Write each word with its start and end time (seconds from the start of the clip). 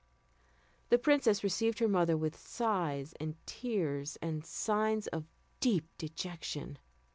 The 0.89 0.97
princess 0.97 1.43
received 1.43 1.77
her 1.77 1.87
mother 1.87 2.17
with 2.17 2.35
sighs 2.35 3.13
and 3.19 3.35
tears, 3.45 4.17
and 4.19 4.43
signs 4.43 5.05
of 5.05 5.27
deep 5.59 5.85
dejection. 5.99 6.79